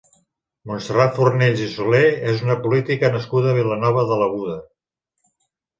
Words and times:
Montserrat 0.69 1.13
Fornells 1.19 1.61
i 1.67 1.69
Solé 1.75 2.01
és 2.33 2.43
una 2.49 2.57
política 2.65 3.15
nascuda 3.19 3.53
a 3.53 3.61
Vilanova 3.61 4.09
de 4.15 4.21
l'Aguda. 4.23 4.59